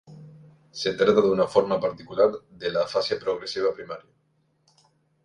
Se 0.71 0.93
trata 0.95 1.21
de 1.21 1.29
una 1.29 1.45
forma 1.45 1.79
particular 1.79 2.31
de 2.49 2.71
la 2.71 2.85
afasia 2.85 3.19
progresiva 3.19 3.71
primaria. 3.71 4.09